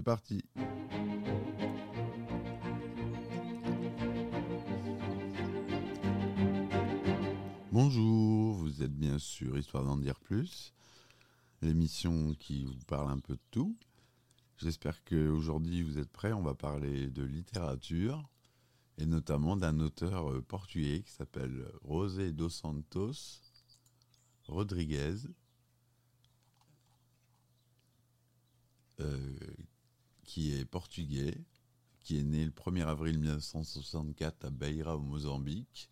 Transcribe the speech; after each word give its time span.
C'est 0.00 0.04
parti. 0.04 0.42
Bonjour, 7.70 8.54
vous 8.54 8.82
êtes 8.82 8.96
bien 8.96 9.18
sûr 9.18 9.58
Histoire 9.58 9.84
d'en 9.84 9.98
dire 9.98 10.18
plus, 10.20 10.72
l'émission 11.60 12.32
qui 12.38 12.64
vous 12.64 12.78
parle 12.86 13.10
un 13.10 13.18
peu 13.18 13.34
de 13.34 13.42
tout. 13.50 13.76
J'espère 14.56 15.04
qu'aujourd'hui 15.04 15.82
vous 15.82 15.98
êtes 15.98 16.10
prêts, 16.10 16.32
on 16.32 16.42
va 16.42 16.54
parler 16.54 17.10
de 17.10 17.22
littérature 17.22 18.26
et 18.96 19.04
notamment 19.04 19.54
d'un 19.54 19.80
auteur 19.80 20.32
euh, 20.32 20.40
portugais 20.40 21.02
qui 21.02 21.12
s'appelle 21.12 21.70
José 21.86 22.32
dos 22.32 22.48
Santos 22.48 23.42
Rodriguez, 24.46 25.16
euh, 29.00 29.38
qui 30.30 30.52
est 30.54 30.64
portugais, 30.64 31.44
qui 31.98 32.16
est 32.16 32.22
né 32.22 32.44
le 32.44 32.52
1er 32.52 32.86
avril 32.86 33.18
1964 33.18 34.44
à 34.44 34.50
Beira 34.50 34.96
au 34.96 35.00
Mozambique. 35.00 35.90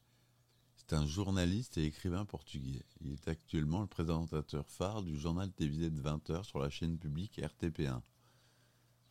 C'est 0.77 0.93
un 0.93 1.05
journaliste 1.07 1.77
et 1.77 1.87
écrivain 1.87 2.25
portugais. 2.25 2.85
Il 3.01 3.15
est 3.15 3.27
actuellement 3.27 3.81
le 3.81 3.89
présentateur 3.89 4.71
phare 4.71 5.03
du 5.03 5.19
journal 5.19 5.51
télévisé 5.51 5.91
de 5.91 6.01
20h 6.01 6.45
sur 6.45 6.61
la 6.61 6.71
chaîne 6.71 6.99
publique 6.99 7.41
RTP1. 7.41 8.01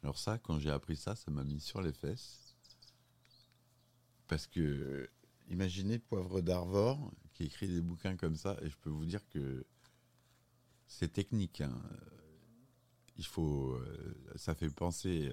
Alors 0.02 0.18
ça, 0.18 0.38
quand 0.38 0.60
j'ai 0.60 0.72
appris 0.72 0.96
ça, 0.96 1.14
ça 1.18 1.30
m'a 1.30 1.44
mis 1.44 1.60
sur 1.60 1.82
les 1.82 1.92
fesses. 1.92 2.56
Parce 4.30 4.48
que, 4.48 5.10
imaginez 5.50 6.00
Poivre 6.00 6.40
d'Arvor 6.40 7.12
qui 7.34 7.44
écrit 7.44 7.68
des 7.68 7.82
bouquins 7.82 8.16
comme 8.16 8.38
ça, 8.38 8.58
et 8.62 8.70
je 8.70 8.78
peux 8.78 8.90
vous 8.90 9.06
dire 9.06 9.28
que 9.28 9.66
c'est 10.88 11.12
technique. 11.12 11.60
Hein. 11.60 11.76
Il 13.18 13.26
faut, 13.26 13.72
euh, 13.72 14.16
ça 14.36 14.56
fait 14.56 14.70
penser 14.70 15.32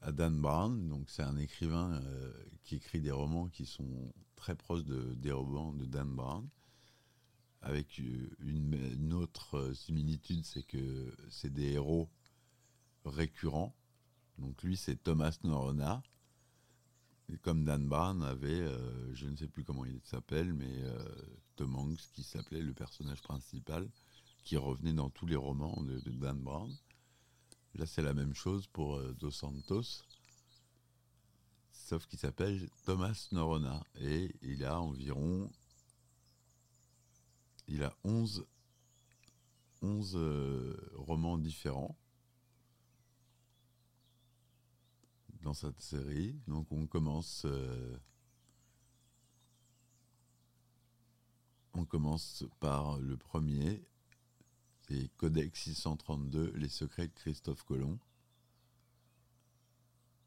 à 0.00 0.12
Dan 0.12 0.40
Brown, 0.40 0.88
donc 0.88 1.08
c'est 1.08 1.22
un 1.22 1.36
écrivain 1.36 1.92
euh, 1.92 2.32
qui 2.62 2.76
écrit 2.76 3.00
des 3.00 3.10
romans 3.10 3.48
qui 3.48 3.64
sont 3.64 4.12
très 4.36 4.54
proches 4.54 4.84
de, 4.84 5.14
des 5.14 5.32
romans 5.32 5.72
de 5.72 5.86
Dan 5.86 6.14
Brown, 6.14 6.48
avec 7.62 7.98
une, 7.98 8.74
une 8.74 9.12
autre 9.14 9.72
similitude, 9.72 10.44
c'est 10.44 10.64
que 10.64 11.14
c'est 11.30 11.52
des 11.52 11.72
héros 11.72 12.10
récurrents. 13.04 13.74
Donc 14.38 14.62
lui, 14.62 14.76
c'est 14.76 15.02
Thomas 15.02 15.38
Norona, 15.44 16.02
comme 17.42 17.64
Dan 17.64 17.88
Brown 17.88 18.22
avait, 18.22 18.60
euh, 18.60 19.14
je 19.14 19.26
ne 19.26 19.36
sais 19.36 19.48
plus 19.48 19.64
comment 19.64 19.84
il 19.84 20.00
s'appelle, 20.04 20.52
mais 20.52 20.82
euh, 20.82 20.98
Tom 21.56 21.74
Hanks 21.76 22.10
qui 22.12 22.22
s'appelait 22.22 22.62
le 22.62 22.74
personnage 22.74 23.22
principal, 23.22 23.88
qui 24.44 24.56
revenait 24.56 24.92
dans 24.92 25.10
tous 25.10 25.26
les 25.26 25.36
romans 25.36 25.82
de, 25.82 25.98
Dan 26.10 26.38
Brown. 26.38 26.72
Là, 27.74 27.86
c'est 27.86 28.02
la 28.02 28.14
même 28.14 28.34
chose 28.34 28.66
pour 28.68 28.96
euh, 28.96 29.12
Dos 29.14 29.30
Santos, 29.30 30.04
sauf 31.72 32.06
qu'il 32.06 32.18
s'appelle 32.18 32.68
Thomas 32.84 33.28
Norona 33.32 33.82
et 33.96 34.34
il 34.42 34.64
a 34.64 34.80
environ, 34.80 35.50
il 37.66 37.82
a 37.82 37.96
11, 38.04 38.46
11 39.82 40.16
romans 40.94 41.38
différents 41.38 41.96
dans 45.44 45.54
cette 45.54 45.80
série. 45.80 46.34
Donc 46.48 46.66
on 46.72 46.86
commence, 46.86 47.42
euh, 47.44 47.96
on 51.74 51.84
commence 51.84 52.44
par 52.60 52.98
le 52.98 53.16
premier, 53.16 53.84
c'est 54.86 55.08
Codex 55.16 55.62
632, 55.62 56.52
les 56.56 56.68
secrets 56.68 57.08
de 57.08 57.14
Christophe 57.14 57.62
Colomb. 57.64 57.98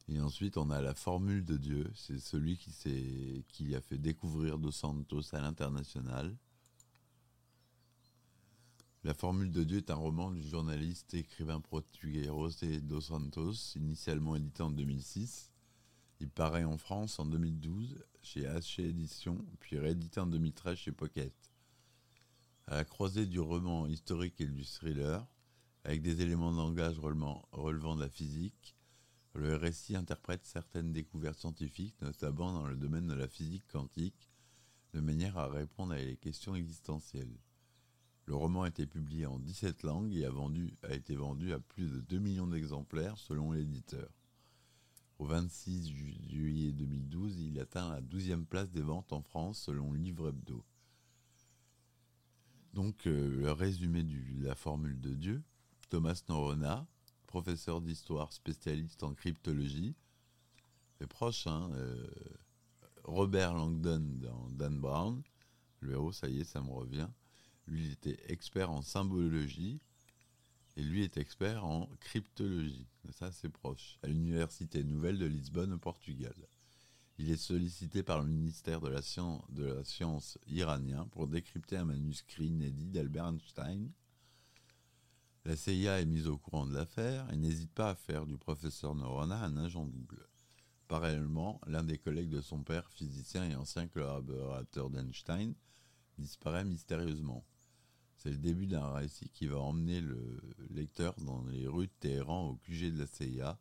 Et 0.09 0.19
ensuite, 0.21 0.57
on 0.57 0.69
a 0.69 0.81
la 0.81 0.93
formule 0.93 1.43
de 1.43 1.57
Dieu. 1.57 1.91
C'est 1.95 2.19
celui 2.19 2.57
qui, 2.57 3.43
qui 3.49 3.75
a 3.75 3.81
fait 3.81 3.97
découvrir 3.97 4.57
Dos 4.57 4.71
Santos 4.71 5.35
à 5.35 5.41
l'international. 5.41 6.35
La 9.03 9.13
Formule 9.13 9.51
de 9.51 9.63
Dieu 9.63 9.77
est 9.77 9.91
un 9.91 9.95
roman 9.95 10.31
du 10.31 10.41
journaliste 10.41 11.13
et 11.13 11.19
écrivain 11.19 11.61
portugais 11.61 12.25
José 12.25 12.81
dos 12.81 12.99
Santos, 12.99 13.53
initialement 13.75 14.35
édité 14.35 14.63
en 14.63 14.71
2006. 14.71 15.51
Il 16.19 16.29
paraît 16.29 16.65
en 16.65 16.77
France 16.77 17.19
en 17.19 17.25
2012 17.25 18.03
chez 18.21 18.47
Haché 18.47 18.89
Éditions, 18.89 19.45
puis 19.59 19.77
réédité 19.77 20.19
en 20.19 20.27
2013 20.27 20.77
chez 20.77 20.91
Pocket. 20.91 21.33
À 22.69 22.75
la 22.75 22.83
croisée 22.83 23.25
du 23.25 23.39
roman 23.39 23.87
historique 23.87 24.41
et 24.41 24.45
du 24.45 24.65
thriller, 24.65 25.25
avec 25.85 26.01
des 26.01 26.21
éléments 26.21 26.51
de 26.51 26.57
langage 26.57 26.99
relevant, 26.99 27.95
de 27.95 28.01
la 28.01 28.09
physique, 28.09 28.75
le 29.35 29.55
récit 29.55 29.95
interprète 29.95 30.45
certaines 30.45 30.91
découvertes 30.91 31.39
scientifiques, 31.39 31.95
notamment 32.01 32.51
dans 32.51 32.67
le 32.67 32.75
domaine 32.75 33.07
de 33.07 33.13
la 33.13 33.29
physique 33.29 33.65
quantique, 33.71 34.29
de 34.93 34.99
manière 34.99 35.37
à 35.37 35.47
répondre 35.47 35.93
à 35.93 36.03
des 36.03 36.17
questions 36.17 36.55
existentielles. 36.55 37.39
Le 38.25 38.35
roman 38.35 38.63
a 38.63 38.67
été 38.67 38.85
publié 38.85 39.25
en 39.25 39.39
17 39.39 39.83
langues 39.83 40.13
et 40.13 40.25
a 40.25 40.93
été 40.93 41.15
vendu 41.15 41.53
à 41.53 41.59
plus 41.59 41.89
de 41.89 42.01
2 42.01 42.19
millions 42.19 42.47
d'exemplaires 42.47 43.17
selon 43.17 43.53
l'éditeur. 43.53 44.09
Au 45.19 45.25
26 45.25 45.89
juillet 46.27 46.73
2012, 46.73 47.39
il 47.39 47.61
atteint 47.61 47.89
la 47.89 48.01
12e 48.01 48.43
place 48.43 48.69
des 48.71 48.81
ventes 48.81 49.13
en 49.13 49.21
France 49.21 49.57
selon 49.61 49.93
Livre 49.93 50.27
Hebdo. 50.27 50.65
Donc, 52.73 53.07
euh, 53.07 53.29
le 53.29 53.51
résumé 53.51 54.03
de 54.03 54.45
la 54.45 54.55
formule 54.55 54.99
de 54.99 55.13
Dieu. 55.13 55.41
Thomas 55.89 56.21
Norona, 56.27 56.85
professeur 57.27 57.81
d'histoire 57.81 58.33
spécialiste 58.33 59.03
en 59.03 59.13
cryptologie, 59.13 59.95
est 60.99 61.07
proche, 61.07 61.47
hein, 61.47 61.69
euh, 61.73 62.07
Robert 63.03 63.53
Langdon 63.53 64.03
dans 64.21 64.49
Dan 64.49 64.79
Brown, 64.79 65.23
le 65.79 65.93
héros, 65.93 66.11
ça 66.11 66.27
y 66.27 66.41
est, 66.41 66.43
ça 66.43 66.61
me 66.61 66.71
revient. 66.71 67.07
Lui, 67.67 67.85
il 67.85 67.91
était 67.91 68.19
expert 68.31 68.71
en 68.71 68.81
symbologie 68.81 69.79
et 70.75 70.83
lui 70.83 71.03
est 71.03 71.17
expert 71.17 71.65
en 71.65 71.89
cryptologie. 71.99 72.87
Ça, 73.11 73.31
c'est 73.31 73.49
proche. 73.49 73.97
À 74.03 74.07
l'Université 74.07 74.83
Nouvelle 74.83 75.17
de 75.17 75.25
Lisbonne, 75.25 75.73
au 75.73 75.77
Portugal. 75.77 76.35
Il 77.19 77.31
est 77.31 77.37
sollicité 77.37 78.03
par 78.03 78.21
le 78.21 78.27
ministère 78.27 78.79
de 78.79 78.89
la, 78.89 79.01
Science, 79.01 80.37
iranien 80.47 81.07
pour 81.07 81.27
décrypter 81.27 81.77
un 81.77 81.85
manuscrit 81.85 82.47
inédit 82.47 82.89
d'Albert 82.89 83.29
Einstein. 83.29 83.91
La 85.43 85.55
CIA 85.55 85.99
est 85.99 86.05
mise 86.05 86.27
au 86.27 86.37
courant 86.37 86.67
de 86.67 86.73
l'affaire 86.73 87.27
et 87.31 87.35
n'hésite 87.35 87.71
pas 87.71 87.89
à 87.89 87.95
faire 87.95 88.27
du 88.27 88.37
professeur 88.37 88.93
Norona 88.93 89.41
un 89.43 89.57
agent 89.57 89.85
double. 89.87 90.27
Parallèlement, 90.87 91.59
l'un 91.65 91.83
des 91.83 91.97
collègues 91.97 92.29
de 92.29 92.41
son 92.41 92.63
père, 92.63 92.87
physicien 92.91 93.49
et 93.49 93.55
ancien 93.55 93.87
collaborateur 93.87 94.89
d'Einstein, 94.91 95.55
disparaît 96.19 96.65
mystérieusement. 96.65 97.45
C'est 98.17 98.31
le 98.31 98.37
début 98.37 98.67
d'un 98.67 98.91
récit 98.91 99.29
qui 99.29 99.47
va 99.47 99.57
emmener 99.57 100.01
le 100.01 100.39
lecteur 100.69 101.15
dans 101.21 101.43
les 101.45 101.67
rues 101.67 101.87
de 101.87 101.91
Téhéran 101.99 102.49
au 102.49 102.55
QG 102.57 102.93
de 102.93 102.99
la 102.99 103.07
CIA, 103.07 103.57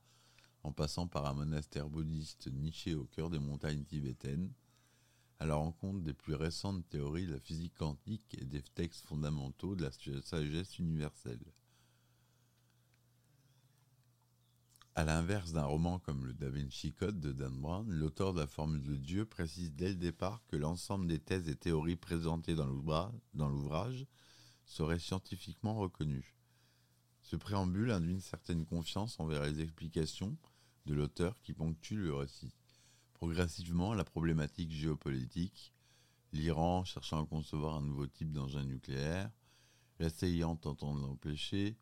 en 0.67 0.73
passant 0.73 1.07
par 1.07 1.27
un 1.27 1.35
monastère 1.35 1.89
bouddhiste 1.89 2.49
niché 2.53 2.97
au 2.97 3.05
cœur 3.05 3.31
des 3.31 3.39
montagnes 3.39 3.85
tibétaines, 3.85 4.53
à 5.39 5.47
la 5.47 5.55
rencontre 5.55 6.01
des 6.01 6.13
plus 6.13 6.35
récentes 6.35 6.89
théories 6.89 7.27
de 7.27 7.35
la 7.35 7.41
physique 7.41 7.75
quantique 7.77 8.37
et 8.41 8.45
des 8.45 8.63
textes 8.63 9.07
fondamentaux 9.07 9.77
de 9.77 9.85
la 9.85 9.93
sagesse 10.23 10.81
universelle. 10.81 11.45
À 14.97 15.05
l'inverse 15.05 15.53
d'un 15.53 15.67
roman 15.67 16.01
comme 16.01 16.27
le 16.27 16.33
Da 16.33 16.51
Vinci 16.51 16.93
Code 16.93 17.21
de 17.21 17.33
Dan 17.33 17.61
Brown, 17.61 17.89
l'auteur 17.89 18.35
de 18.35 18.41
la 18.41 18.49
Formule 18.49 18.83
de 18.83 18.97
Dieu 18.97 19.25
précise 19.25 19.73
dès 19.73 19.91
le 19.91 19.95
départ 19.95 20.43
que 20.49 20.57
l'ensemble 20.57 21.07
des 21.07 21.21
thèses 21.21 21.49
et 21.49 21.55
théories 21.55 21.97
présentées 21.97 22.57
dans 22.57 23.49
l'ouvrage 23.49 24.05
serait 24.65 24.99
scientifiquement 24.99 25.77
reconnu. 25.77 26.35
Ce 27.23 27.37
préambule 27.37 27.93
induit 27.93 28.15
une 28.15 28.21
certaine 28.21 28.67
confiance 28.67 29.21
envers 29.21 29.45
les 29.45 29.61
explications 29.61 30.37
de 30.87 30.95
l'auteur 30.95 31.41
qui 31.43 31.53
ponctue 31.53 31.97
le 31.97 32.15
récit. 32.15 32.55
Progressivement, 33.15 33.93
la 33.93 34.05
problématique 34.05 34.71
géopolitique, 34.71 35.73
l'Iran 36.33 36.85
cherchant 36.85 37.23
à 37.23 37.27
concevoir 37.27 37.77
un 37.77 37.83
nouveau 37.83 38.07
type 38.07 38.33
d'engin 38.33 38.65
nucléaire, 38.65 39.31
la 39.99 40.11
CIA 40.11 40.57
tentant 40.61 40.95
de 40.95 41.01
l'empêcher, 41.01 41.77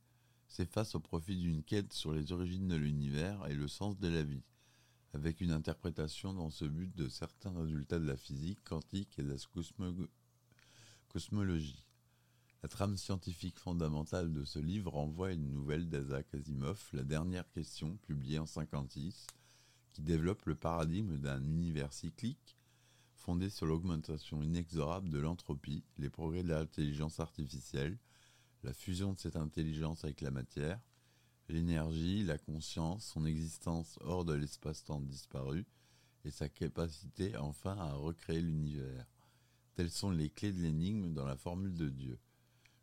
s'efface 0.49 0.95
au 0.95 1.01
profit 1.01 1.37
d'une 1.37 1.62
quête 1.62 1.93
sur 1.93 2.12
les 2.12 2.33
origines 2.33 2.69
de 2.69 2.77
l'univers 2.77 3.47
et 3.49 3.55
le 3.55 3.69
sens 3.69 3.99
de 3.99 4.09
la 4.09 4.23
vie, 4.23 4.45
avec 5.12 5.41
une 5.41 5.50
interprétation 5.50 6.33
dans 6.33 6.50
ce 6.50 6.65
but 6.65 6.95
de 6.95 7.09
certains 7.09 7.53
résultats 7.53 7.99
de 7.99 8.07
la 8.07 8.17
physique 8.17 8.62
quantique 8.65 9.19
et 9.19 9.23
de 9.23 9.31
la 9.31 9.37
cosmologie. 11.09 11.84
La 12.64 12.69
trame 12.69 12.96
scientifique 12.96 13.58
fondamentale 13.58 14.32
de 14.32 14.43
ce 14.43 14.58
livre 14.58 14.93
renvoie 14.93 15.28
à 15.28 15.32
une 15.32 15.50
nouvelle 15.50 15.87
d'Isaac 15.87 16.32
Asimov, 16.32 16.82
La 16.94 17.02
dernière 17.02 17.46
question, 17.50 17.99
publiée 18.06 18.38
en 18.38 18.49
1956, 18.49 19.26
qui 19.93 20.00
développe 20.00 20.46
le 20.46 20.55
paradigme 20.55 21.19
d'un 21.19 21.44
univers 21.44 21.93
cyclique 21.93 22.56
fondé 23.16 23.50
sur 23.50 23.66
l'augmentation 23.66 24.43
inexorable 24.43 25.11
de 25.11 25.19
l'entropie, 25.19 25.84
les 25.99 26.08
progrès 26.08 26.43
de 26.43 26.49
l'intelligence 26.49 27.20
artificielle, 27.20 27.99
la 28.62 28.72
fusion 28.72 29.12
de 29.12 29.19
cette 29.19 29.37
intelligence 29.37 30.02
avec 30.02 30.22
la 30.22 30.31
matière, 30.31 30.81
l'énergie, 31.50 32.22
la 32.22 32.38
conscience, 32.38 33.05
son 33.05 33.26
existence 33.26 33.99
hors 34.00 34.25
de 34.25 34.32
l'espace-temps 34.32 35.02
disparu 35.02 35.66
et 36.25 36.31
sa 36.31 36.49
capacité 36.49 37.37
enfin 37.37 37.76
à 37.76 37.93
recréer 37.93 38.40
l'univers. 38.40 39.05
Telles 39.75 39.90
sont 39.90 40.11
les 40.11 40.31
clés 40.31 40.55
de 40.55 40.62
l'énigme 40.62 41.12
dans 41.12 41.26
la 41.26 41.37
formule 41.37 41.75
de 41.75 41.90
Dieu. 41.90 42.19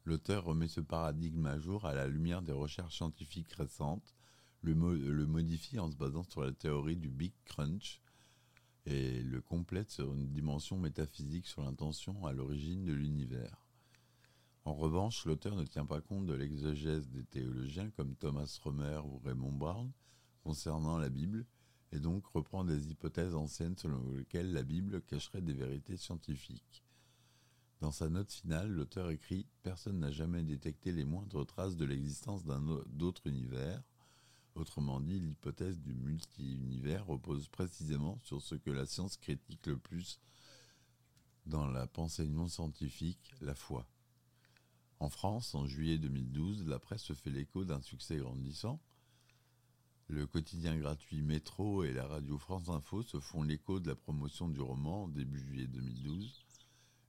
L'auteur 0.06 0.46
remet 0.46 0.68
ce 0.68 0.82
paradigme 0.82 1.46
à 1.46 1.60
jour 1.60 1.86
à 1.86 1.94
la 1.94 2.08
lumière 2.08 2.42
des 2.42 2.52
recherches 2.52 2.96
scientifiques 2.96 3.52
récentes, 3.54 4.16
le, 4.64 4.74
modifie 5.26 5.80
en 5.80 5.92
se 5.92 5.96
basant 5.96 6.24
sur 6.24 6.42
la 6.42 6.52
théorie 6.52 6.96
du 6.96 7.10
Big 7.10 7.34
Crunch 7.46 8.02
et 8.86 9.22
le 9.22 9.42
complète 9.42 9.92
sur 9.92 10.14
une 10.14 10.30
dimension 10.30 10.78
métaphysique 10.78 11.48
sur 11.48 11.64
l'intention 11.64 12.26
à 12.26 12.34
l'origine 12.34 12.84
de 12.84 12.94
l'univers. 12.94 13.68
En 14.66 14.74
revanche, 14.74 15.26
l'auteur 15.26 15.56
ne 15.56 15.66
tient 15.66 15.86
pas 15.86 16.02
compte 16.02 16.26
de 16.26 16.34
l'exégèse 16.34 17.10
des 17.10 17.24
théologiens 17.24 17.90
comme 17.92 18.16
Thomas 18.16 18.60
Romer 18.64 19.02
ou 19.06 19.20
Raymond 19.20 19.54
Brown 19.54 19.92
concernant 20.44 20.98
la 20.98 21.10
Bible, 21.10 21.46
et 21.92 22.00
donc 22.00 22.26
reprend 22.28 22.64
des 22.64 22.90
hypothèses 22.90 23.36
anciennes 23.36 23.78
selon 23.78 24.02
lesquelles 24.14 24.54
la 24.54 24.64
Bible 24.64 25.02
cacherait 25.02 25.42
des 25.42 25.54
vérités 25.54 25.98
scientifiques. 25.98 26.84
Dans 27.82 27.92
sa 27.92 28.10
note 28.10 28.32
finale, 28.32 28.70
l'auteur 28.70 29.10
écrit 29.10 29.48
Personne 29.64 29.98
n'a 29.98 30.12
jamais 30.12 30.44
détecté 30.44 30.92
les 30.92 31.04
moindres 31.04 31.48
traces 31.48 31.76
de 31.76 31.86
l'existence 31.86 32.46
d'un 32.46 32.64
autre 33.02 33.26
univers. 33.26 33.82
Autrement 34.54 35.00
dit, 35.00 35.20
l'hypothèse 35.20 35.80
du 35.80 35.96
multi-univers 35.96 37.08
repose 37.08 37.48
précisément 37.48 38.20
sur 38.24 38.40
ce 38.40 38.54
que 38.54 38.70
la 38.70 38.86
science 38.86 39.18
critique 39.18 39.66
le 39.66 39.78
plus 39.78 40.20
dans 41.48 41.66
la 41.66 41.88
pensée 41.88 42.28
non 42.28 42.48
scientifique, 42.48 43.34
la 43.42 43.56
foi. 43.56 43.88
En 45.00 45.10
France, 45.10 45.56
en 45.56 45.66
juillet 45.66 45.98
2012, 45.98 46.68
la 46.68 46.78
presse 46.78 47.02
se 47.02 47.14
fait 47.14 47.32
l'écho 47.32 47.66
d'un 47.66 47.82
succès 47.82 48.18
grandissant. 48.18 48.80
Le 50.08 50.28
quotidien 50.28 50.78
gratuit 50.78 51.24
Métro 51.24 51.84
et 51.84 51.94
la 51.94 52.06
radio 52.06 52.38
France 52.38 52.70
Info 52.70 53.02
se 53.02 53.20
font 53.20 53.42
l'écho 53.42 53.80
de 53.80 53.88
la 53.88 53.96
promotion 53.96 54.50
du 54.50 54.62
roman 54.62 55.08
début 55.08 55.40
juillet 55.40 55.66
2012. 55.66 56.41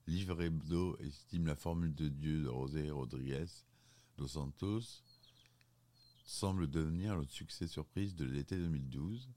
Livre 0.07 0.43
Hebdo 0.43 0.97
estime 1.01 1.47
la 1.47 1.57
formule 1.57 1.95
de 1.95 2.09
Dieu 2.09 2.41
de 2.41 2.45
José 2.45 2.91
Rodriguez 2.91 3.47
dos 4.19 4.29
Santos 4.29 5.03
semble 6.25 6.69
devenir 6.69 7.17
le 7.17 7.27
succès 7.27 7.67
surprise 7.67 8.15
de 8.15 8.25
l'été 8.25 8.57
2012. 8.57 9.29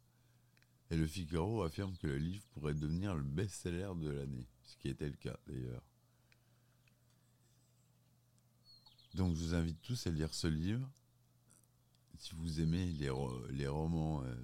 Et 0.92 0.98
le 0.98 1.08
Figaro 1.08 1.64
affirme 1.64 1.96
que 1.98 2.08
le 2.08 2.18
livre 2.18 2.46
pourrait 2.54 2.76
devenir 2.76 3.16
le 3.16 3.24
best-seller 3.24 3.92
de 3.98 4.10
l'année, 4.10 4.48
ce 4.64 4.78
qui 4.78 4.88
était 4.90 5.10
le 5.10 5.16
cas 5.16 5.38
d'ailleurs. 5.48 5.84
Donc 9.16 9.36
je 9.36 9.42
vous 9.42 9.56
invite 9.56 9.82
tous 9.82 10.08
à 10.08 10.12
lire 10.12 10.34
ce 10.34 10.48
livre. 10.48 10.88
Si 12.20 12.34
vous 12.36 12.62
aimez 12.62 12.86
les, 12.86 13.68
romans 13.68 14.24
euh, 14.24 14.36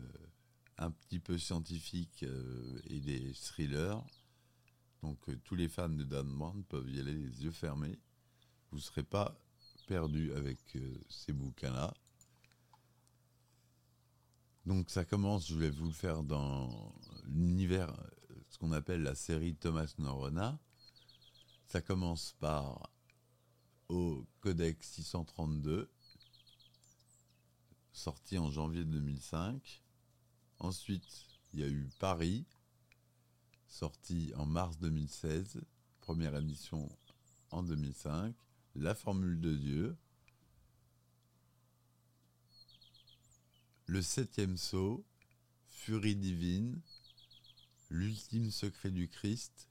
un 0.77 0.91
petit 0.91 1.19
peu 1.19 1.37
scientifiques 1.37 2.23
euh, 2.23 2.81
et 2.85 2.99
des 2.99 3.33
thrillers, 3.33 4.03
donc 5.01 5.17
euh, 5.29 5.39
tous 5.43 5.55
les 5.55 5.67
fans 5.67 5.89
de 5.89 6.03
Dan 6.03 6.27
Brown 6.27 6.63
peuvent 6.65 6.89
y 6.89 6.99
aller 6.99 7.13
les 7.13 7.43
yeux 7.43 7.51
fermés. 7.51 7.99
Vous 8.71 8.77
ne 8.77 8.81
serez 8.81 9.03
pas 9.03 9.37
perdu 9.87 10.31
avec 10.33 10.77
ces 11.09 11.33
bouquins-là. 11.33 11.93
Donc 14.65 14.89
ça 14.89 15.03
commence, 15.03 15.47
je 15.47 15.55
vais 15.55 15.71
vous 15.71 15.87
le 15.87 15.91
faire 15.91 16.23
dans 16.23 16.93
l'univers, 17.25 17.91
ce 18.49 18.57
qu'on 18.57 18.71
appelle 18.71 19.01
la 19.01 19.15
série 19.15 19.55
Thomas 19.55 19.93
Norona. 19.97 20.59
Ça 21.65 21.81
commence 21.81 22.33
par 22.39 22.91
au 23.89 24.25
Codex 24.39 24.87
632, 24.87 25.91
sorti 27.91 28.37
en 28.37 28.51
janvier 28.51 28.85
2005. 28.85 29.81
Ensuite, 30.59 31.25
il 31.53 31.59
y 31.59 31.63
a 31.63 31.67
eu 31.67 31.89
Paris, 31.99 32.45
sorti 33.71 34.33
en 34.35 34.45
mars 34.45 34.77
2016, 34.79 35.61
première 36.01 36.35
édition 36.35 36.89
en 37.51 37.63
2005. 37.63 38.35
La 38.75 38.93
Formule 38.93 39.39
de 39.39 39.55
Dieu. 39.55 39.97
Le 43.85 44.01
septième 44.01 44.57
sceau, 44.57 45.05
Furie 45.69 46.17
divine, 46.17 46.81
l'ultime 47.89 48.51
secret 48.51 48.91
du 48.91 49.07
Christ, 49.07 49.69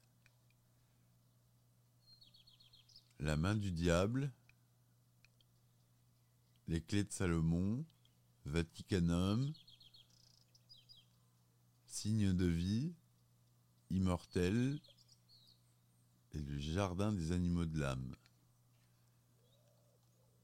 La 3.19 3.37
main 3.37 3.55
du 3.55 3.71
diable, 3.71 4.33
Les 6.69 6.81
clés 6.81 7.05
de 7.05 7.13
Salomon, 7.13 7.85
Vaticanum, 8.47 9.53
Signe 11.87 12.33
de 12.33 12.47
vie, 12.47 12.95
Immortel 13.91 14.79
et 16.33 16.39
le 16.39 16.59
Jardin 16.59 17.13
des 17.13 17.33
animaux 17.33 17.67
de 17.67 17.79
l'âme. 17.79 18.17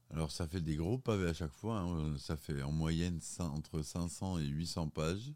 Alors 0.09 0.31
ça 0.31 0.47
fait 0.47 0.61
des 0.61 0.75
gros 0.75 0.97
pavés 0.97 1.29
à 1.29 1.33
chaque 1.33 1.53
fois, 1.53 1.79
hein. 1.79 2.17
ça 2.17 2.37
fait 2.37 2.61
en 2.61 2.71
moyenne 2.71 3.19
entre 3.39 3.81
500 3.81 4.39
et 4.39 4.45
800 4.45 4.89
pages. 4.89 5.33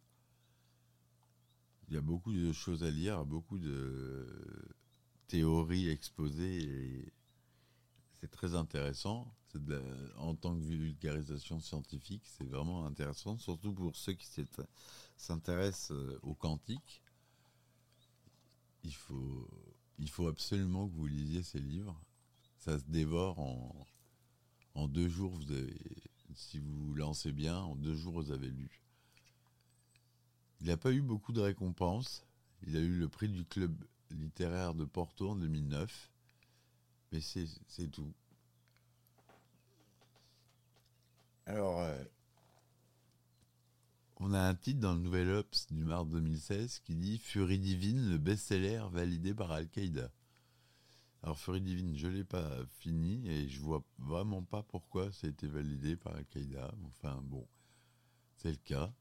Il 1.88 1.96
y 1.96 1.98
a 1.98 2.02
beaucoup 2.02 2.32
de 2.34 2.54
choses 2.54 2.84
à 2.84 2.92
lire, 2.92 3.26
beaucoup 3.26 3.60
de 3.60 4.28
théories 5.28 5.90
exposées 5.90 7.12
c'est 8.22 8.30
très 8.30 8.54
intéressant. 8.54 9.34
en 10.18 10.36
tant 10.36 10.56
que 10.56 10.64
vulgarisation 10.64 11.60
scientifique, 11.60 12.24
c'est 12.26 12.48
vraiment 12.48 12.86
intéressant, 12.86 13.38
surtout 13.38 13.74
pour 13.74 13.96
ceux 13.96 14.14
qui 14.14 14.28
s'intéressent 15.18 15.92
euh, 15.92 16.20
au 16.22 16.36
quantique. 16.36 17.02
Il 18.84 18.94
faut, 18.94 19.48
il 20.00 20.10
faut 20.10 20.28
absolument 20.28 20.88
que 20.88 20.94
vous 20.96 21.08
lisiez 21.08 21.44
ces 21.44 21.60
livres. 21.60 22.00
Ça 22.58 22.78
se 22.80 22.86
dévore 22.86 23.40
en, 23.40 23.88
en 24.76 24.88
deux 24.88 25.10
jours. 25.10 25.32
Vous 25.32 25.52
avez, 25.52 25.76
si 26.36 26.60
vous 26.60 26.88
vous 26.88 26.96
lancez 26.96 27.32
bien, 27.32 27.58
en 27.58 27.76
deux 27.76 27.96
jours, 27.96 28.14
vous 28.14 28.32
avez 28.32 28.50
lu. 28.50 28.82
Il 30.62 30.68
n'a 30.68 30.78
pas 30.78 30.92
eu 30.92 31.02
beaucoup 31.02 31.34
de 31.34 31.42
récompenses. 31.42 32.26
Il 32.64 32.78
a 32.78 32.80
eu 32.80 32.98
le 32.98 33.10
prix 33.10 33.30
du 33.30 33.46
club 33.46 33.74
littéraire 34.12 34.74
de 34.76 34.86
Porto 34.86 35.32
en 35.32 35.36
2009. 35.36 36.12
Mais 37.12 37.20
c'est 37.22 37.88
tout. 37.92 38.14
Alors, 41.46 41.80
euh, 41.80 42.04
on 44.22 44.34
a 44.34 44.40
un 44.40 44.54
titre 44.56 44.80
dans 44.80 44.94
le 44.94 45.00
Nouvel 45.00 45.30
Ops 45.32 45.68
du 45.72 45.84
mars 45.84 46.08
2016 46.08 46.80
qui 46.86 46.96
dit 46.96 47.18
Furie 47.18 47.58
divine, 47.58 48.10
le 48.12 48.18
best-seller 48.20 48.84
validé 48.92 49.34
par 49.34 49.52
Al-Qaïda. 49.52 50.12
Alors, 51.24 51.40
Furie 51.40 51.62
divine, 51.62 51.98
je 51.98 52.08
ne 52.08 52.14
l'ai 52.14 52.24
pas 52.24 52.50
fini 52.80 53.28
et 53.28 53.50
je 53.50 53.60
vois 53.60 53.84
vraiment 53.98 54.44
pas 54.44 54.62
pourquoi 54.64 55.12
ça 55.12 55.28
a 55.28 55.30
été 55.32 55.48
validé 55.48 55.96
par 55.96 56.16
Al-Qaïda. 56.16 56.72
Enfin, 56.86 57.20
bon, 57.24 57.48
c'est 58.38 58.52
le 58.52 58.58
cas. 58.58 58.94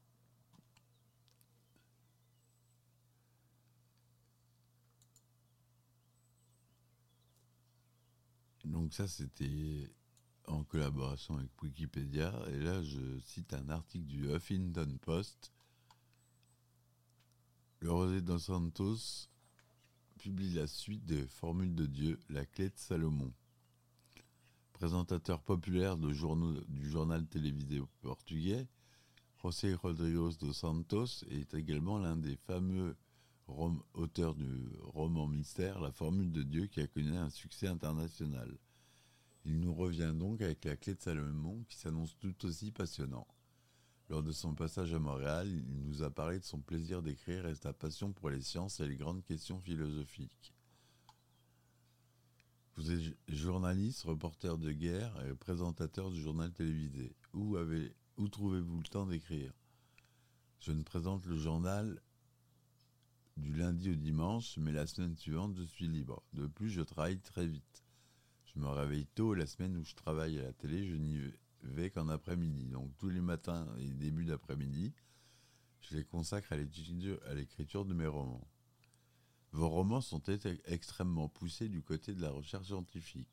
Donc 8.65 8.93
ça, 8.93 9.07
c'était 9.07 9.91
en 10.51 10.63
collaboration 10.63 11.37
avec 11.37 11.49
Wikipédia. 11.61 12.33
Et 12.49 12.59
là, 12.59 12.81
je 12.83 13.19
cite 13.25 13.53
un 13.53 13.69
article 13.69 14.05
du 14.05 14.29
Huffington 14.29 14.97
Post. 15.01 15.51
Le 17.79 17.91
Rosé 17.91 18.21
dos 18.21 18.39
Santos 18.39 19.27
publie 20.19 20.53
la 20.53 20.67
suite 20.67 21.05
des 21.05 21.25
Formules 21.25 21.73
de 21.73 21.85
Dieu, 21.85 22.19
la 22.29 22.45
clé 22.45 22.69
de 22.69 22.77
Salomon. 22.77 23.33
Présentateur 24.73 25.41
populaire 25.41 25.97
de 25.97 26.11
journaux, 26.11 26.59
du 26.67 26.89
journal 26.89 27.25
télévisé 27.27 27.81
portugais, 28.01 28.67
José 29.41 29.73
Rodrigues 29.73 30.37
dos 30.39 30.53
Santos 30.53 31.23
est 31.29 31.55
également 31.55 31.97
l'un 31.97 32.15
des 32.15 32.35
fameux 32.35 32.95
auteurs 33.93 34.35
du 34.35 34.69
roman 34.83 35.27
mystère 35.27 35.79
La 35.81 35.91
Formule 35.91 36.31
de 36.31 36.43
Dieu 36.43 36.67
qui 36.67 36.79
a 36.79 36.87
connu 36.87 37.17
un 37.17 37.29
succès 37.29 37.67
international. 37.67 38.55
Il 39.45 39.59
nous 39.59 39.73
revient 39.73 40.13
donc 40.15 40.41
avec 40.41 40.65
la 40.65 40.77
clé 40.77 40.93
de 40.93 41.01
Salomon 41.01 41.63
qui 41.67 41.77
s'annonce 41.77 42.17
tout 42.19 42.45
aussi 42.45 42.71
passionnant. 42.71 43.27
Lors 44.09 44.23
de 44.23 44.31
son 44.31 44.53
passage 44.53 44.93
à 44.93 44.99
Montréal, 44.99 45.47
il 45.47 45.83
nous 45.83 46.03
a 46.03 46.09
parlé 46.09 46.37
de 46.37 46.43
son 46.43 46.59
plaisir 46.59 47.01
d'écrire 47.01 47.47
et 47.47 47.55
sa 47.55 47.73
passion 47.73 48.11
pour 48.11 48.29
les 48.29 48.41
sciences 48.41 48.79
et 48.79 48.87
les 48.87 48.97
grandes 48.97 49.23
questions 49.23 49.59
philosophiques. 49.59 50.53
Vous 52.75 52.91
êtes 52.91 53.15
journaliste, 53.27 54.03
reporter 54.03 54.57
de 54.57 54.71
guerre 54.71 55.13
et 55.25 55.33
présentateur 55.33 56.11
du 56.11 56.21
journal 56.21 56.51
télévisé. 56.51 57.15
Où, 57.33 57.57
où 58.17 58.27
trouvez-vous 58.27 58.77
le 58.77 58.87
temps 58.87 59.05
d'écrire? 59.05 59.53
Je 60.59 60.71
ne 60.71 60.83
présente 60.83 61.25
le 61.25 61.37
journal 61.37 62.01
du 63.37 63.53
lundi 63.53 63.91
au 63.91 63.95
dimanche, 63.95 64.57
mais 64.57 64.71
la 64.71 64.87
semaine 64.87 65.15
suivante, 65.15 65.55
je 65.55 65.63
suis 65.63 65.87
libre. 65.87 66.21
De 66.33 66.47
plus, 66.47 66.69
je 66.69 66.81
travaille 66.81 67.19
très 67.19 67.47
vite. 67.47 67.83
Je 68.53 68.59
me 68.59 68.67
réveille 68.67 69.07
tôt 69.07 69.33
la 69.33 69.47
semaine 69.47 69.77
où 69.77 69.83
je 69.83 69.95
travaille 69.95 70.39
à 70.39 70.43
la 70.43 70.53
télé, 70.53 70.85
je 70.85 70.95
n'y 70.95 71.19
vais 71.63 71.89
qu'en 71.89 72.09
après-midi. 72.09 72.67
Donc 72.69 72.95
tous 72.97 73.09
les 73.09 73.21
matins 73.21 73.67
et 73.79 73.87
début 73.93 74.25
d'après-midi, 74.25 74.93
je 75.79 75.95
les 75.95 76.03
consacre 76.03 76.51
à 76.51 76.57
l'écriture 77.33 77.85
de 77.85 77.93
mes 77.93 78.07
romans. 78.07 78.47
Vos 79.53 79.69
romans 79.69 80.01
sont 80.01 80.21
extrêmement 80.65 81.29
poussés 81.29 81.69
du 81.69 81.81
côté 81.81 82.13
de 82.13 82.21
la 82.21 82.31
recherche 82.31 82.67
scientifique. 82.67 83.29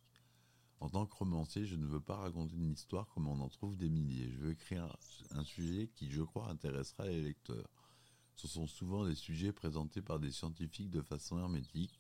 En 0.80 0.88
tant 0.88 1.06
que 1.06 1.16
romancier, 1.16 1.66
je 1.66 1.74
ne 1.74 1.86
veux 1.86 2.00
pas 2.00 2.16
raconter 2.16 2.54
une 2.54 2.70
histoire 2.70 3.08
comme 3.08 3.26
on 3.26 3.40
en 3.40 3.48
trouve 3.48 3.76
des 3.76 3.88
milliers. 3.88 4.30
Je 4.30 4.38
veux 4.38 4.52
écrire 4.52 4.96
un 5.30 5.42
sujet 5.42 5.88
qui, 5.88 6.10
je 6.10 6.22
crois, 6.22 6.48
intéressera 6.48 7.06
les 7.06 7.20
lecteurs. 7.20 7.68
Ce 8.36 8.46
sont 8.46 8.68
souvent 8.68 9.04
des 9.04 9.16
sujets 9.16 9.52
présentés 9.52 10.02
par 10.02 10.20
des 10.20 10.30
scientifiques 10.30 10.90
de 10.90 11.02
façon 11.02 11.38
hermétique. 11.38 11.97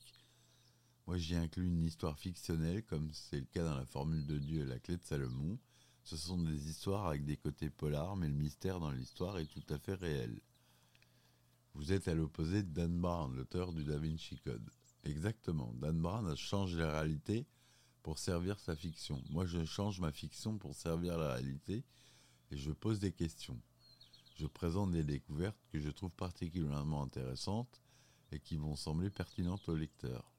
Moi, 1.08 1.16
j'y 1.16 1.36
inclus 1.36 1.68
une 1.68 1.86
histoire 1.86 2.18
fictionnelle, 2.18 2.84
comme 2.84 3.10
c'est 3.14 3.40
le 3.40 3.46
cas 3.46 3.64
dans 3.64 3.74
la 3.74 3.86
Formule 3.86 4.26
de 4.26 4.36
Dieu 4.38 4.60
et 4.60 4.66
la 4.66 4.78
Clé 4.78 4.98
de 4.98 5.02
Salomon. 5.02 5.58
Ce 6.02 6.18
sont 6.18 6.36
des 6.36 6.68
histoires 6.68 7.06
avec 7.06 7.24
des 7.24 7.38
côtés 7.38 7.70
polars, 7.70 8.14
mais 8.14 8.28
le 8.28 8.34
mystère 8.34 8.78
dans 8.78 8.90
l'histoire 8.90 9.38
est 9.38 9.46
tout 9.46 9.64
à 9.70 9.78
fait 9.78 9.94
réel. 9.94 10.38
Vous 11.72 11.94
êtes 11.94 12.08
à 12.08 12.14
l'opposé 12.14 12.62
de 12.62 12.68
Dan 12.68 13.00
Brown, 13.00 13.34
l'auteur 13.34 13.72
du 13.72 13.84
Da 13.84 13.96
Vinci 13.96 14.36
Code. 14.40 14.68
Exactement. 15.02 15.72
Dan 15.76 15.98
Brown 15.98 16.28
a 16.28 16.36
changé 16.36 16.76
la 16.76 16.92
réalité 16.92 17.46
pour 18.02 18.18
servir 18.18 18.60
sa 18.60 18.76
fiction. 18.76 19.24
Moi, 19.30 19.46
je 19.46 19.64
change 19.64 20.00
ma 20.00 20.12
fiction 20.12 20.58
pour 20.58 20.74
servir 20.74 21.16
la 21.16 21.32
réalité 21.32 21.86
et 22.50 22.58
je 22.58 22.70
pose 22.70 22.98
des 22.98 23.12
questions. 23.12 23.58
Je 24.36 24.46
présente 24.46 24.90
des 24.90 25.04
découvertes 25.04 25.64
que 25.72 25.80
je 25.80 25.88
trouve 25.88 26.10
particulièrement 26.10 27.02
intéressantes 27.02 27.80
et 28.30 28.40
qui 28.40 28.58
vont 28.58 28.76
sembler 28.76 29.08
pertinentes 29.08 29.66
au 29.70 29.74
lecteur. 29.74 30.30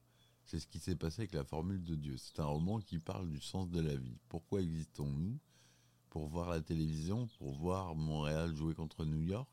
C'est 0.50 0.58
ce 0.58 0.66
qui 0.66 0.80
s'est 0.80 0.96
passé 0.96 1.20
avec 1.20 1.32
la 1.34 1.44
formule 1.44 1.84
de 1.84 1.94
Dieu. 1.94 2.16
C'est 2.16 2.40
un 2.40 2.46
roman 2.46 2.80
qui 2.80 2.98
parle 2.98 3.30
du 3.30 3.40
sens 3.40 3.70
de 3.70 3.80
la 3.80 3.94
vie. 3.94 4.18
Pourquoi 4.28 4.60
existons-nous 4.60 5.38
Pour 6.08 6.26
voir 6.26 6.50
la 6.50 6.60
télévision 6.60 7.28
Pour 7.38 7.52
voir 7.52 7.94
Montréal 7.94 8.52
jouer 8.56 8.74
contre 8.74 9.04
New 9.04 9.22
York? 9.22 9.48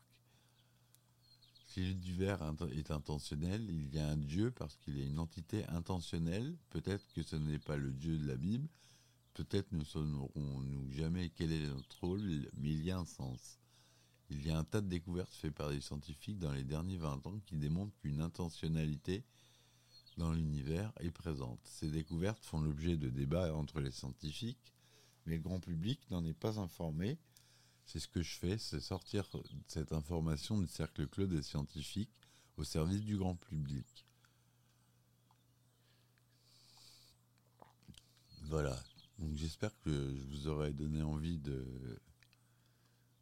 Si 1.68 1.84
l'univers 1.84 2.42
est 2.72 2.90
intentionnel, 2.90 3.64
il 3.70 3.94
y 3.94 4.00
a 4.00 4.08
un 4.08 4.16
Dieu 4.16 4.50
parce 4.50 4.76
qu'il 4.78 4.98
est 4.98 5.06
une 5.06 5.20
entité 5.20 5.64
intentionnelle. 5.68 6.56
Peut-être 6.70 7.06
que 7.12 7.22
ce 7.22 7.36
n'est 7.36 7.60
pas 7.60 7.76
le 7.76 7.92
Dieu 7.92 8.18
de 8.18 8.26
la 8.26 8.36
Bible. 8.36 8.68
Peut-être 9.34 9.70
ne 9.70 9.84
saurons-nous 9.84 10.90
jamais 10.90 11.30
quel 11.30 11.52
est 11.52 11.68
notre 11.68 12.00
rôle, 12.00 12.50
mais 12.56 12.70
il 12.70 12.82
y 12.82 12.90
a 12.90 12.98
un 12.98 13.04
sens. 13.04 13.60
Il 14.30 14.44
y 14.44 14.50
a 14.50 14.58
un 14.58 14.64
tas 14.64 14.80
de 14.80 14.88
découvertes 14.88 15.32
faites 15.32 15.54
par 15.54 15.70
des 15.70 15.80
scientifiques 15.80 16.40
dans 16.40 16.52
les 16.52 16.64
derniers 16.64 16.98
20 16.98 17.24
ans 17.28 17.38
qui 17.46 17.56
démontrent 17.56 17.96
qu'une 18.00 18.20
intentionnalité 18.20 19.22
dans 20.18 20.32
l'univers 20.32 20.92
est 21.00 21.10
présente. 21.10 21.60
Ces 21.64 21.90
découvertes 21.90 22.44
font 22.44 22.60
l'objet 22.60 22.96
de 22.96 23.08
débats 23.08 23.54
entre 23.54 23.80
les 23.80 23.90
scientifiques, 23.90 24.74
mais 25.24 25.36
le 25.36 25.42
grand 25.42 25.60
public 25.60 26.00
n'en 26.10 26.24
est 26.24 26.38
pas 26.38 26.58
informé 26.58 27.18
c'est 27.88 28.00
ce 28.00 28.08
que 28.08 28.22
je 28.22 28.36
fais, 28.36 28.58
c'est 28.58 28.80
sortir 28.80 29.26
cette 29.66 29.94
information 29.94 30.58
du 30.58 30.68
cercle 30.68 31.06
clos 31.06 31.26
des 31.26 31.42
scientifiques 31.42 32.12
au 32.58 32.64
service 32.64 33.00
du 33.00 33.16
grand 33.16 33.34
public. 33.34 34.04
Voilà. 38.42 38.78
Donc 39.18 39.34
j'espère 39.36 39.72
que 39.80 39.90
je 39.90 40.24
vous 40.26 40.48
aurai 40.48 40.74
donné 40.74 41.00
envie 41.00 41.38
de, 41.38 41.64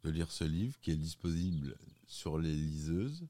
de 0.03 0.09
lire 0.09 0.29
ce 0.31 0.43
livre 0.43 0.77
qui 0.81 0.91
est 0.91 0.97
disponible 0.97 1.77
sur 2.05 2.37
les 2.37 2.53
liseuses. 2.53 3.25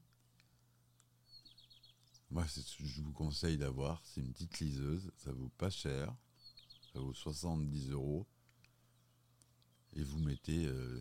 Moi, 2.30 2.46
ce 2.46 2.60
que 2.60 2.84
je 2.84 3.02
vous 3.02 3.12
conseille 3.12 3.56
d'avoir. 3.56 4.02
C'est 4.04 4.20
une 4.20 4.32
petite 4.32 4.60
liseuse. 4.60 5.10
Ça 5.16 5.32
vaut 5.32 5.50
pas 5.58 5.70
cher. 5.70 6.14
Ça 6.92 7.00
vaut 7.00 7.14
70 7.14 7.90
euros 7.90 8.26
et 9.94 10.02
vous 10.02 10.18
mettez 10.20 10.66
euh, 10.66 11.00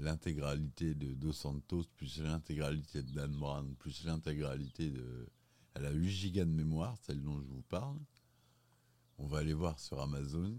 l'intégralité 0.00 0.94
de 0.94 1.12
Dos 1.14 1.32
Santos, 1.32 1.84
plus 1.96 2.18
l'intégralité 2.18 3.02
de 3.02 3.10
Dan 3.12 3.32
Brown, 3.32 3.74
plus 3.76 4.04
l'intégralité 4.04 4.90
de. 4.90 5.28
Elle 5.74 5.86
a 5.86 5.90
8 5.90 6.10
gigas 6.10 6.44
de 6.44 6.50
mémoire, 6.50 6.96
celle 6.98 7.22
dont 7.22 7.40
je 7.40 7.46
vous 7.46 7.62
parle. 7.62 7.98
On 9.18 9.26
va 9.26 9.38
aller 9.38 9.54
voir 9.54 9.78
sur 9.78 10.00
Amazon. 10.00 10.54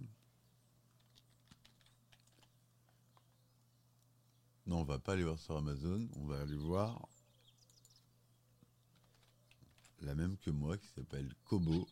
Non, 4.65 4.79
on 4.79 4.83
va 4.83 4.97
pas 4.97 5.13
aller 5.13 5.23
voir 5.23 5.39
sur 5.39 5.55
Amazon, 5.57 6.07
on 6.15 6.25
va 6.25 6.41
aller 6.41 6.55
voir 6.55 7.07
la 10.03 10.15
même 10.15 10.38
que 10.38 10.50
moi 10.50 10.77
qui 10.77 10.88
s'appelle 10.89 11.33
Kobo. 11.45 11.88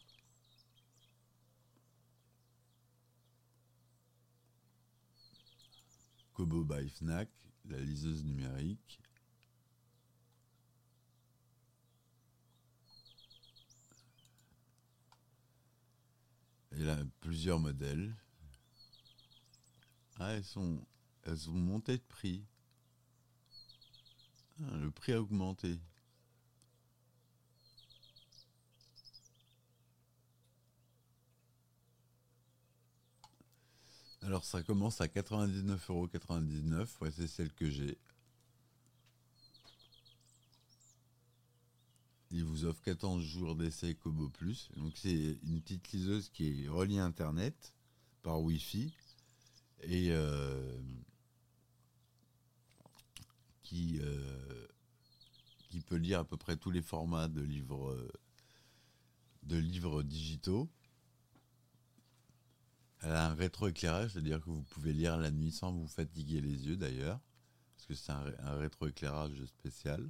Kobo 6.33 6.63
by 6.63 6.89
Fnac, 6.89 7.29
la 7.65 7.79
liseuse 7.79 8.23
numérique. 8.23 8.99
Elle 16.71 16.89
a 16.89 16.97
plusieurs 17.19 17.59
modèles. 17.59 18.15
Ah, 20.19 20.33
elles 20.33 20.43
sont, 20.43 20.85
elles 21.23 21.49
ont 21.49 21.53
monté 21.53 21.97
de 21.97 22.03
prix. 22.03 22.43
Ah, 24.61 24.77
le 24.77 24.89
prix 24.89 25.13
a 25.13 25.21
augmenté. 25.21 25.79
Alors 34.31 34.45
ça 34.45 34.63
commence 34.63 35.01
à 35.01 35.07
99,99€, 35.07 36.87
ouais, 37.01 37.11
c'est 37.11 37.27
celle 37.27 37.51
que 37.51 37.69
j'ai. 37.69 37.97
Il 42.31 42.45
vous 42.45 42.63
offre 42.63 42.81
14 42.81 43.21
jours 43.21 43.57
d'essai 43.57 43.93
Kobo 43.93 44.29
Plus. 44.29 44.69
Donc 44.77 44.93
c'est 44.95 45.37
une 45.43 45.59
petite 45.59 45.91
liseuse 45.91 46.29
qui 46.29 46.63
est 46.63 46.69
reliée 46.69 46.99
à 46.99 47.03
Internet 47.03 47.73
par 48.23 48.41
Wi-Fi 48.41 48.93
et 49.81 50.11
euh, 50.11 50.79
qui, 53.63 53.99
euh, 54.01 54.65
qui 55.67 55.81
peut 55.81 55.97
lire 55.97 56.19
à 56.19 56.23
peu 56.23 56.37
près 56.37 56.55
tous 56.55 56.71
les 56.71 56.81
formats 56.81 57.27
de 57.27 57.41
livres, 57.41 58.09
de 59.43 59.57
livres 59.57 60.03
digitaux. 60.03 60.69
Elle 63.01 63.11
a 63.11 63.29
un 63.29 63.33
rétroéclairage, 63.33 64.11
c'est-à-dire 64.11 64.39
que 64.41 64.49
vous 64.49 64.63
pouvez 64.63 64.93
lire 64.93 65.17
la 65.17 65.31
nuit 65.31 65.51
sans 65.51 65.71
vous 65.71 65.87
fatiguer 65.87 66.39
les 66.39 66.67
yeux 66.67 66.77
d'ailleurs, 66.77 67.19
parce 67.75 67.87
que 67.87 67.93
c'est 67.95 68.11
un, 68.11 68.57
rétroéclairage 68.57 69.43
spécial. 69.45 70.07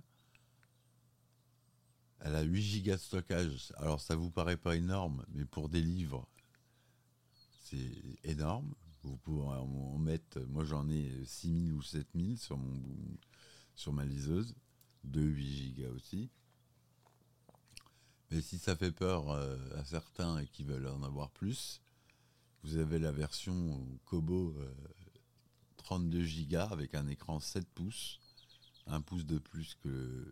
Elle 2.20 2.36
a 2.36 2.42
8 2.42 2.62
gigas 2.62 2.98
de 2.98 3.02
stockage. 3.02 3.74
Alors 3.78 4.02
ça 4.02 4.16
vous 4.16 4.30
paraît 4.30 4.58
pas 4.58 4.76
énorme, 4.76 5.26
mais 5.30 5.46
pour 5.46 5.70
des 5.70 5.82
livres, 5.82 6.28
c'est 7.64 8.04
énorme. 8.24 8.74
Vous 9.04 9.18
pouvez 9.18 9.48
en 9.48 9.98
mettre, 9.98 10.40
moi 10.42 10.66
j'en 10.66 10.88
ai 10.90 11.26
6000 11.26 11.74
ou 11.74 11.82
7000 11.82 12.38
sur, 12.38 12.58
mon, 12.58 12.80
sur 13.74 13.94
ma 13.94 14.06
liseuse, 14.06 14.54
de 15.06 15.22
8 15.22 15.56
gigas 15.56 15.90
aussi. 15.90 16.30
Mais 18.30 18.42
si 18.42 18.60
ça 18.60 18.76
fait 18.76 18.92
peur 18.92 19.30
euh, 19.30 19.58
à 19.78 19.84
certains 19.84 20.38
et 20.40 20.48
qui 20.48 20.64
veulent 20.64 20.88
en 20.88 21.04
avoir 21.04 21.32
plus, 21.32 21.82
vous 22.64 22.78
avez 22.78 23.00
la 23.00 23.12
version 23.12 23.88
Kobo 24.06 24.56
32 25.78 26.26
Go 26.50 26.58
avec 26.58 26.96
un 26.96 27.08
écran 27.08 27.40
7 27.40 27.68
pouces, 27.70 28.20
un 28.88 29.02
pouce 29.02 29.26
de 29.26 29.40
plus 29.40 29.76
que, 29.76 30.32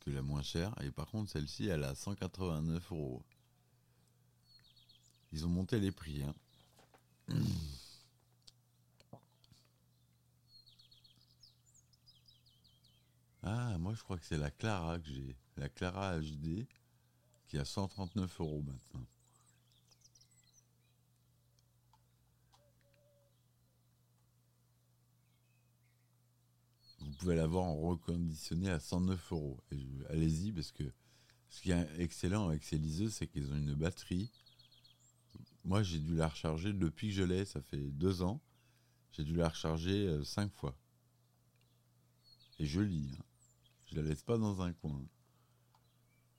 que 0.00 0.10
la 0.10 0.22
moins 0.22 0.42
chère. 0.42 0.74
Et 0.82 0.90
par 0.90 1.08
contre, 1.08 1.30
celle-ci, 1.30 1.66
elle 1.66 1.84
a 1.84 1.94
189 1.94 2.92
euros. 2.92 3.22
Ils 5.32 5.44
ont 5.46 5.50
monté 5.50 5.78
les 5.80 5.92
prix. 5.92 6.22
Hein. 6.22 6.34
Ah, 13.42 13.78
moi 13.78 13.94
je 13.94 14.02
crois 14.02 14.18
que 14.18 14.26
c'est 14.26 14.36
la 14.36 14.50
Clara 14.50 14.98
que 14.98 15.08
j'ai. 15.08 15.34
La 15.56 15.70
Clara 15.70 16.20
HD 16.20 16.66
qui 17.48 17.56
a 17.56 17.64
139 17.64 18.40
euros 18.40 18.62
maintenant. 18.62 19.06
Pouvez 27.20 27.36
l'avoir 27.36 27.64
en 27.64 27.76
reconditionné 27.76 28.70
à 28.70 28.80
109 28.80 29.32
euros. 29.32 29.60
Allez-y, 30.08 30.52
parce 30.52 30.72
que 30.72 30.84
ce 31.50 31.60
qui 31.60 31.70
est 31.70 31.86
excellent 31.98 32.48
avec 32.48 32.64
ces 32.64 32.78
liseuses, 32.78 33.12
c'est 33.12 33.26
qu'ils 33.26 33.52
ont 33.52 33.56
une 33.56 33.74
batterie. 33.74 34.30
Moi, 35.64 35.82
j'ai 35.82 35.98
dû 35.98 36.16
la 36.16 36.28
recharger 36.28 36.72
depuis 36.72 37.08
que 37.08 37.14
je 37.14 37.22
l'ai, 37.22 37.44
ça 37.44 37.60
fait 37.60 37.90
deux 37.90 38.22
ans. 38.22 38.40
J'ai 39.12 39.24
dû 39.24 39.34
la 39.34 39.50
recharger 39.50 40.06
euh, 40.06 40.24
cinq 40.24 40.50
fois. 40.54 40.74
Et 42.58 42.64
je 42.64 42.80
lis. 42.80 43.10
Hein. 43.18 43.24
Je 43.86 43.96
la 43.96 44.02
laisse 44.02 44.22
pas 44.22 44.38
dans 44.38 44.62
un 44.62 44.72
coin. 44.72 45.04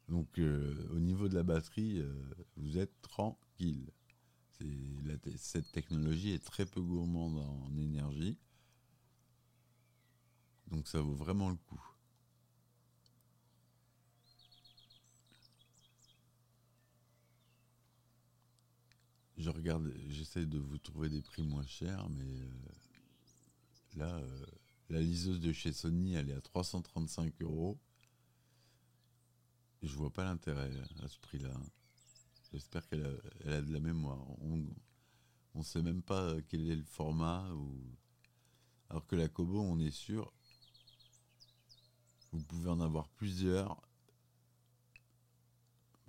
Donc, 0.09 0.39
euh, 0.39 0.89
au 0.91 0.99
niveau 0.99 1.29
de 1.29 1.35
la 1.35 1.43
batterie, 1.43 1.99
euh, 1.99 2.33
vous 2.57 2.79
êtes 2.79 2.99
tranquille. 3.01 3.91
cette 5.35 5.71
technologie 5.73 6.31
est 6.31 6.43
très 6.43 6.65
peu 6.65 6.81
gourmande 6.81 7.37
en 7.37 7.77
énergie. 7.77 8.37
Donc 10.71 10.87
ça 10.87 11.01
vaut 11.01 11.13
vraiment 11.13 11.49
le 11.49 11.57
coup. 11.57 11.83
Je 19.37 19.49
regarde, 19.49 19.93
j'essaie 20.07 20.45
de 20.45 20.59
vous 20.59 20.77
trouver 20.77 21.09
des 21.09 21.21
prix 21.21 21.43
moins 21.43 21.65
chers, 21.65 22.07
mais 22.09 22.23
euh, 22.23 22.49
là, 23.95 24.15
euh, 24.17 24.45
la 24.89 25.01
liseuse 25.01 25.39
de 25.39 25.51
chez 25.51 25.73
Sony, 25.73 26.13
elle 26.13 26.29
est 26.29 26.35
à 26.35 26.41
335 26.41 27.41
euros. 27.41 27.77
Je 29.81 29.95
vois 29.95 30.13
pas 30.13 30.23
l'intérêt 30.23 30.71
à 31.01 31.07
ce 31.07 31.19
prix-là. 31.19 31.53
J'espère 32.53 32.87
qu'elle 32.87 33.19
a, 33.45 33.61
de 33.61 33.73
la 33.73 33.79
mémoire. 33.79 34.23
On 34.41 34.67
ne 35.55 35.63
sait 35.63 35.81
même 35.81 36.03
pas 36.03 36.35
quel 36.47 36.69
est 36.69 36.75
le 36.75 36.83
format. 36.83 37.49
Ou... 37.53 37.81
Alors 38.89 39.07
que 39.07 39.15
la 39.15 39.27
Kobo, 39.27 39.59
on 39.59 39.79
est 39.79 39.91
sûr, 39.91 40.31
vous 42.31 42.43
pouvez 42.43 42.69
en 42.69 42.79
avoir 42.79 43.09
plusieurs 43.09 43.81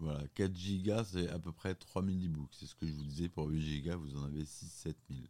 voilà, 0.02 0.26
4 0.34 0.52
Go, 0.82 1.04
c'est 1.04 1.28
à 1.28 1.38
peu 1.38 1.52
près 1.52 1.76
3000 1.76 2.26
e-books. 2.26 2.54
C'est 2.54 2.66
ce 2.66 2.74
que 2.74 2.86
je 2.86 2.92
vous 2.92 3.04
disais, 3.04 3.28
pour 3.28 3.46
8 3.46 3.82
Go, 3.82 3.98
vous 3.98 4.16
en 4.16 4.24
avez 4.24 4.42
6-7 4.42 4.94
000. 5.08 5.20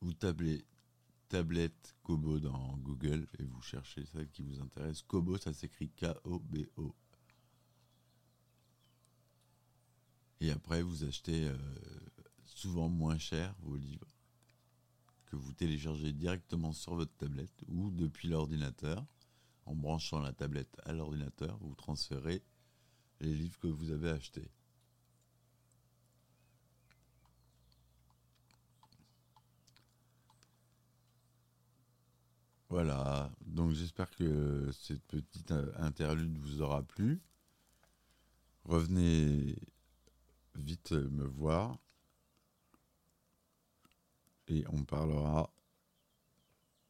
Vous 0.00 0.12
tablez 0.14 0.64
tablette 1.28 1.96
Kobo 2.04 2.38
dans 2.38 2.76
Google 2.76 3.26
et 3.38 3.44
vous 3.44 3.62
cherchez 3.62 4.04
celle 4.04 4.28
qui 4.30 4.42
vous 4.42 4.60
intéresse. 4.60 5.02
Kobo, 5.02 5.36
ça 5.36 5.52
s'écrit 5.52 5.88
K-O-B-O. 5.90 6.94
Et 10.40 10.50
après, 10.50 10.82
vous 10.82 11.02
achetez 11.02 11.48
euh, 11.48 11.56
souvent 12.44 12.88
moins 12.88 13.18
cher 13.18 13.54
vos 13.62 13.76
livres 13.76 14.14
que 15.32 15.36
vous 15.36 15.54
téléchargez 15.54 16.12
directement 16.12 16.74
sur 16.74 16.94
votre 16.94 17.16
tablette 17.16 17.64
ou 17.66 17.90
depuis 17.90 18.28
l'ordinateur 18.28 19.02
en 19.64 19.74
branchant 19.74 20.20
la 20.20 20.34
tablette 20.34 20.78
à 20.84 20.92
l'ordinateur, 20.92 21.56
vous 21.62 21.74
transférez 21.74 22.42
les 23.20 23.34
livres 23.34 23.58
que 23.58 23.66
vous 23.66 23.92
avez 23.92 24.10
achetés. 24.10 24.50
Voilà, 32.68 33.30
donc 33.46 33.72
j'espère 33.72 34.10
que 34.10 34.70
cette 34.72 35.04
petite 35.04 35.52
interlude 35.78 36.36
vous 36.36 36.60
aura 36.60 36.82
plu. 36.82 37.22
Revenez 38.64 39.56
vite 40.56 40.92
me 40.92 41.24
voir 41.24 41.78
et 44.48 44.64
on 44.72 44.84
parlera 44.84 45.52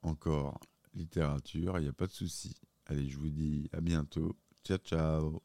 encore 0.03 0.61
littérature, 0.95 1.79
il 1.79 1.83
n'y 1.83 1.89
a 1.89 1.93
pas 1.93 2.07
de 2.07 2.13
souci. 2.13 2.57
Allez, 2.87 3.09
je 3.09 3.19
vous 3.19 3.31
dis 3.31 3.69
à 3.73 3.81
bientôt. 3.81 4.37
Ciao, 4.65 4.79
ciao. 4.79 5.43